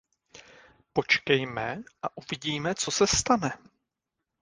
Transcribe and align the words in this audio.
Počkejme 0.93 1.83
a 2.01 2.17
uvidíme, 2.17 2.75
co 2.75 2.91
se 2.91 3.07
stane. 3.07 3.51